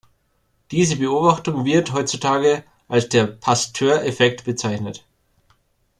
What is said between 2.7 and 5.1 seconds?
als der „Pasteur-Effekt“ bezeichnet.